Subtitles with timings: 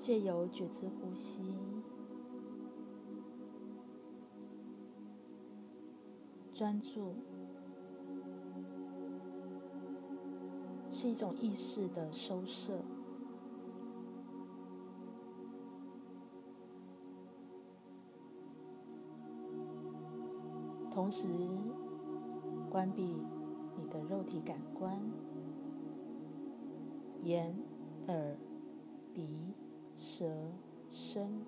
[0.00, 1.42] 借由觉知呼吸，
[6.54, 7.12] 专注
[10.90, 12.80] 是一种意识的收摄。
[20.90, 21.28] 同时，
[22.70, 23.02] 关闭
[23.76, 24.98] 你的肉体感官，
[27.22, 27.54] 眼、
[28.08, 28.34] 耳、
[29.12, 29.52] 鼻、
[30.02, 30.24] 舌、
[30.90, 31.44] 身，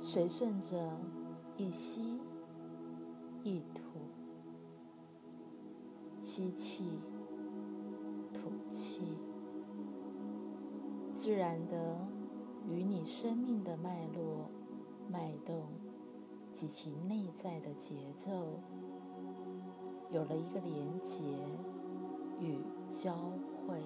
[0.00, 0.98] 随顺着
[1.58, 2.18] 一吸
[3.42, 3.82] 一吐，
[6.22, 6.98] 吸气、
[8.32, 9.18] 吐气，
[11.14, 11.98] 自然的。
[12.64, 14.48] 与你生命的脉络、
[15.10, 15.64] 脉动
[16.52, 18.60] 及其内在的节奏
[20.12, 21.24] 有了一个连结
[22.38, 22.60] 与
[22.92, 23.14] 交
[23.66, 23.82] 汇，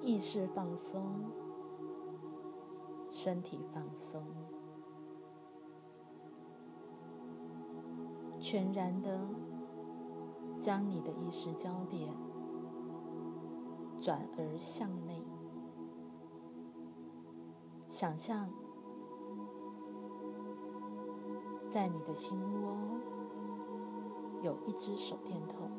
[0.00, 1.30] 意识放松，
[3.10, 4.24] 身体放松。
[8.40, 9.20] 全然的
[10.58, 12.14] 将你的意识焦点
[14.00, 15.22] 转而向内，
[17.96, 18.46] 想象
[21.66, 22.76] 在你的心窝
[24.42, 25.70] 有一只手电筒，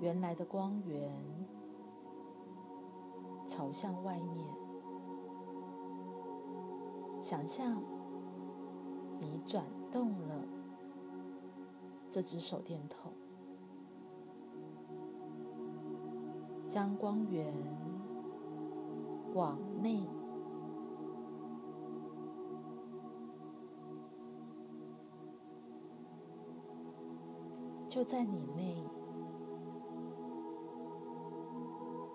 [0.00, 1.16] 原来的光源
[3.46, 4.44] 朝向外面，
[7.22, 7.80] 想象
[9.20, 9.64] 你转。
[9.92, 10.42] 动了
[12.08, 13.12] 这只手电筒，
[16.66, 17.54] 将光源
[19.34, 20.06] 往内，
[27.88, 28.84] 就在你内，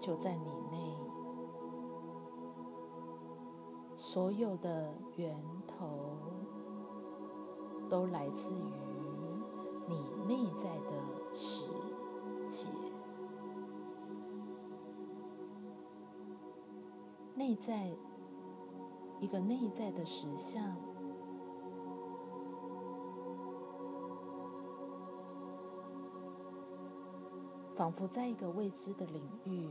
[0.00, 0.96] 就在你内，
[3.96, 5.36] 所有的源
[5.66, 5.88] 头。
[7.88, 8.72] 都来自于
[9.86, 9.94] 你
[10.26, 10.92] 内在的
[17.36, 17.94] 内在
[19.20, 20.74] 一个内在的实相，
[27.74, 29.68] 仿佛在一个未知的领域。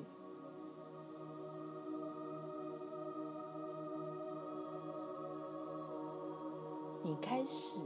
[7.01, 7.81] 你开始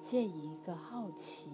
[0.00, 1.50] 借一个好奇，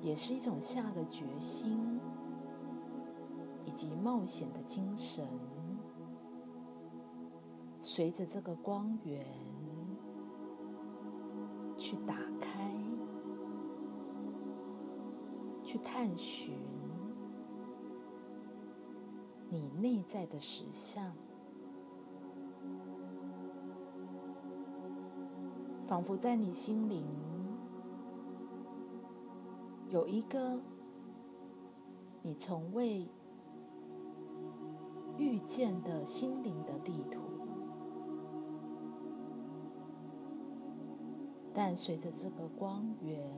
[0.00, 2.00] 也是一种下了决心
[3.74, 5.26] 及冒险的精神，
[7.82, 9.26] 随着这个光源
[11.76, 12.72] 去打开，
[15.64, 16.54] 去探寻
[19.50, 21.12] 你内在的实相。
[25.84, 27.04] 仿佛在你心灵
[29.90, 30.58] 有一个
[32.22, 33.06] 你从未
[35.18, 37.20] 遇见的心灵的地图，
[41.52, 43.30] 但随着这个光源，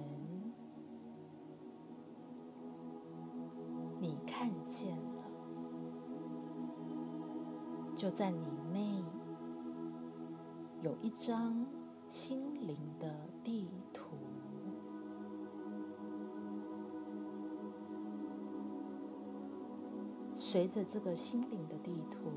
[4.00, 5.24] 你看见了，
[7.94, 9.04] 就在你内
[10.82, 11.66] 有一张。
[12.08, 13.68] 心灵的地
[20.38, 22.30] 随着这个心灵的地图，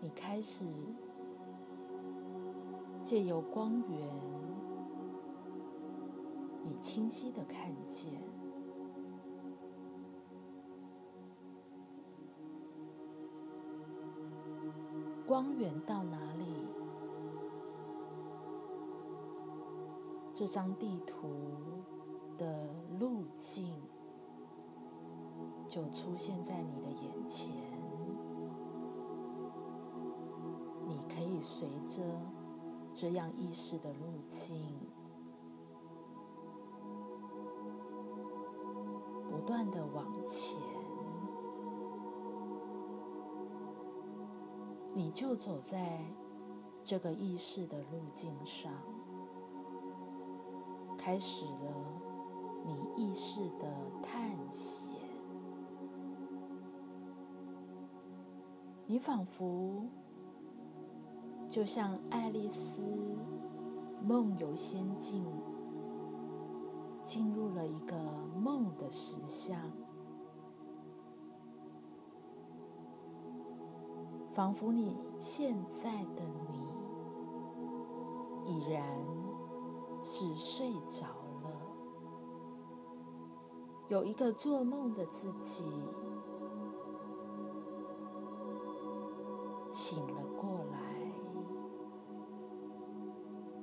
[0.00, 0.64] 你开始
[3.02, 4.08] 借由光源，
[6.64, 8.22] 你清晰的看见
[15.26, 16.46] 光源到哪里？
[20.32, 21.28] 这张地图
[22.38, 23.70] 的路径
[25.70, 27.48] 就出现在你的眼前，
[30.84, 32.02] 你可以随着
[32.92, 34.60] 这样意识的路径，
[39.30, 40.58] 不断的往前，
[44.92, 46.04] 你就走在
[46.82, 48.72] 这个意识的路径上。
[50.98, 52.02] 开始了
[52.64, 53.68] 你意识的
[54.02, 54.89] 探险。
[58.90, 59.84] 你仿佛
[61.48, 62.82] 就像爱丽丝
[64.02, 65.24] 梦游仙境，
[67.04, 67.96] 进入了一个
[68.36, 69.56] 梦的实相，
[74.28, 76.58] 仿佛你现在的你
[78.44, 78.98] 已然
[80.02, 81.06] 是睡着
[81.44, 81.52] 了，
[83.86, 85.62] 有一个做梦的自己。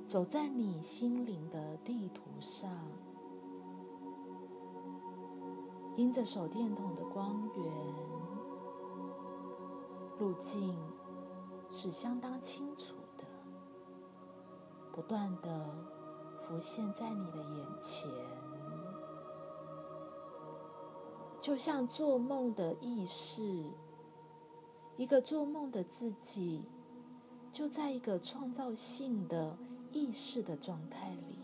[0.07, 2.71] 走在你心灵的地图上，
[5.97, 7.65] 因着手电筒的光源，
[10.17, 10.77] 路径
[11.69, 13.25] 是相当清楚的，
[14.93, 15.75] 不断的
[16.39, 18.09] 浮现在你的眼前，
[21.37, 23.65] 就像做梦的意识。
[24.95, 26.63] 一个做梦的自己，
[27.51, 29.55] 就在一个创造性的
[29.91, 31.37] 意识的状态里。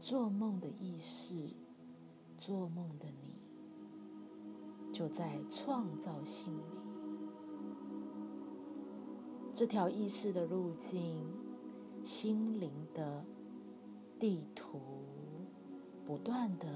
[0.00, 1.34] 做梦的意识，
[2.38, 6.62] 做梦的你，就在创造性里。
[9.52, 11.26] 这条意识的路径，
[12.02, 13.24] 心灵的
[14.18, 14.80] 地图，
[16.06, 16.66] 不断的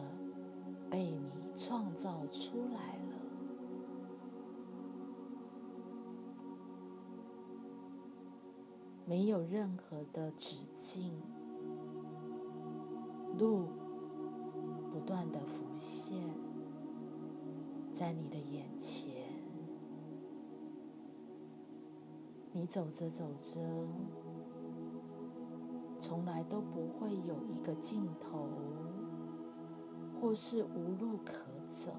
[0.91, 2.99] 被你创造出来
[9.05, 11.13] 没有任何的止境，
[13.39, 13.67] 路
[14.91, 16.17] 不断的浮现
[17.93, 19.11] 在你的眼前。
[22.53, 23.61] 你走着走着，
[25.99, 28.49] 从来都不会有一个尽头，
[30.21, 31.91] 或是无路可走。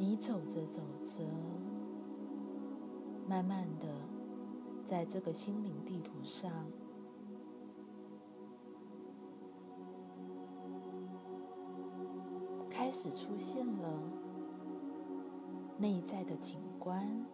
[0.00, 1.22] 你走着走着，
[3.28, 3.86] 慢慢的，
[4.82, 6.50] 在这个心灵地图上，
[12.70, 14.02] 开始出现了
[15.76, 17.26] 内在的景观，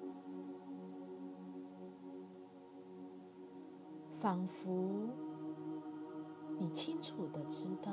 [4.10, 5.08] 仿佛
[6.58, 7.92] 你清楚的知道，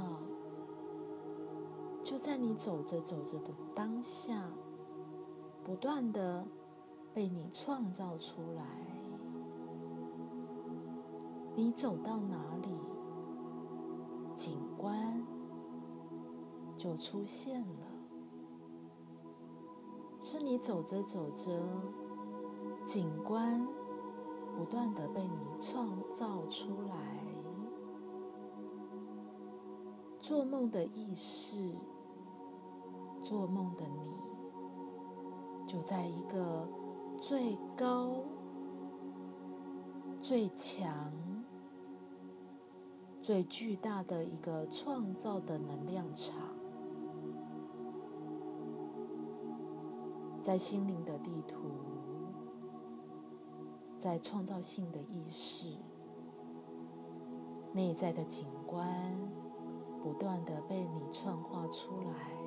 [2.03, 4.43] 就在你走着走着的当下。
[5.65, 6.45] 不断的
[7.13, 8.65] 被你创造出来，
[11.55, 12.67] 你走到哪里，
[14.35, 15.25] 景观
[16.75, 17.87] 就出现了。
[20.19, 21.51] 是你走着走着，
[22.85, 23.65] 景观
[24.57, 27.23] 不断的被你创造出来。
[30.19, 31.71] 做梦的意识，
[33.23, 34.13] 做梦的你。
[35.65, 36.67] 就在一个
[37.19, 38.17] 最高、
[40.21, 41.11] 最强、
[43.21, 46.35] 最巨大的一个创造的能量场，
[50.41, 51.57] 在心灵的地图，
[53.97, 55.77] 在创造性的意识、
[57.71, 59.17] 内在的景观，
[60.03, 62.42] 不断的被你创化出来。